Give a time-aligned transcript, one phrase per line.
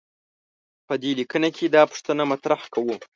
[0.87, 2.95] په دې لیکنه کې دا پوښتنه مطرح کوو.